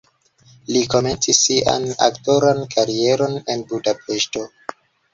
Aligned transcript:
Li 0.75 0.79
komencis 0.93 1.41
sian 1.49 1.87
aktoran 2.07 2.65
karieron 2.75 3.39
en 3.55 3.67
Budapeŝto. 3.71 4.47